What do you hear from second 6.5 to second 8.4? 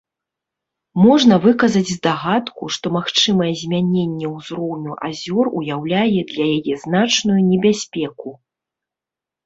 яе значную небяспеку.